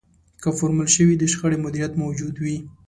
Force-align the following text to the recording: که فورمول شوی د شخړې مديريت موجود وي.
که 0.41 0.49
فورمول 0.57 0.87
شوی 0.95 1.15
د 1.17 1.23
شخړې 1.31 1.57
مديريت 1.65 1.93
موجود 2.03 2.35
وي. 2.43 2.57